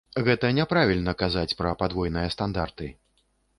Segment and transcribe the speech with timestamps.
[0.27, 2.93] Гэта няправільна, казаць пра падвойныя стандарты.